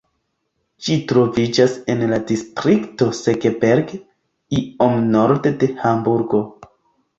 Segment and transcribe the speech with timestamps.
[0.85, 3.95] Ĝi troviĝas en la distrikto Segeberg,
[4.63, 6.45] iom norde de Hamburgo.